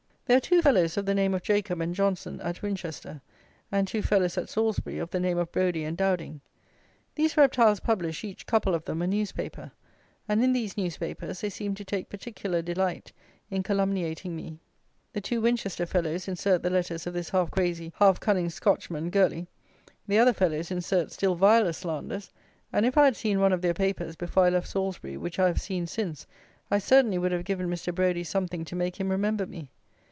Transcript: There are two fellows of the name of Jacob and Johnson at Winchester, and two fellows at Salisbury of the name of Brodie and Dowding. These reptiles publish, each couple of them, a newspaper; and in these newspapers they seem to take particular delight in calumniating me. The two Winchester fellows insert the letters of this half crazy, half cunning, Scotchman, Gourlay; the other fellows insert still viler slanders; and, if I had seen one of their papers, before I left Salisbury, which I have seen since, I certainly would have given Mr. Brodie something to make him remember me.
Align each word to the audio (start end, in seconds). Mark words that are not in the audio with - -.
There 0.27 0.37
are 0.37 0.39
two 0.39 0.61
fellows 0.61 0.95
of 0.95 1.05
the 1.05 1.13
name 1.13 1.33
of 1.33 1.41
Jacob 1.43 1.81
and 1.81 1.93
Johnson 1.93 2.39
at 2.39 2.61
Winchester, 2.61 3.19
and 3.69 3.85
two 3.85 4.01
fellows 4.01 4.37
at 4.37 4.47
Salisbury 4.47 4.97
of 4.97 5.09
the 5.09 5.19
name 5.19 5.37
of 5.37 5.51
Brodie 5.51 5.83
and 5.83 5.97
Dowding. 5.97 6.39
These 7.15 7.35
reptiles 7.35 7.81
publish, 7.81 8.23
each 8.23 8.45
couple 8.45 8.73
of 8.73 8.85
them, 8.85 9.01
a 9.01 9.07
newspaper; 9.07 9.73
and 10.29 10.41
in 10.41 10.53
these 10.53 10.77
newspapers 10.77 11.41
they 11.41 11.49
seem 11.49 11.75
to 11.75 11.83
take 11.83 12.07
particular 12.07 12.61
delight 12.61 13.11
in 13.49 13.61
calumniating 13.61 14.33
me. 14.33 14.61
The 15.11 15.19
two 15.19 15.41
Winchester 15.41 15.85
fellows 15.85 16.29
insert 16.29 16.63
the 16.63 16.69
letters 16.69 17.05
of 17.05 17.13
this 17.13 17.31
half 17.31 17.51
crazy, 17.51 17.91
half 17.97 18.21
cunning, 18.21 18.49
Scotchman, 18.49 19.09
Gourlay; 19.09 19.47
the 20.07 20.17
other 20.17 20.31
fellows 20.31 20.71
insert 20.71 21.11
still 21.11 21.35
viler 21.35 21.73
slanders; 21.73 22.31
and, 22.71 22.85
if 22.85 22.97
I 22.97 23.03
had 23.03 23.17
seen 23.17 23.41
one 23.41 23.51
of 23.51 23.61
their 23.61 23.73
papers, 23.73 24.15
before 24.15 24.45
I 24.45 24.49
left 24.51 24.69
Salisbury, 24.69 25.17
which 25.17 25.39
I 25.39 25.47
have 25.47 25.59
seen 25.59 25.87
since, 25.87 26.25
I 26.71 26.77
certainly 26.79 27.17
would 27.17 27.33
have 27.33 27.43
given 27.43 27.67
Mr. 27.67 27.93
Brodie 27.93 28.23
something 28.23 28.63
to 28.63 28.77
make 28.77 28.97
him 28.97 29.09
remember 29.09 29.45
me. 29.45 29.69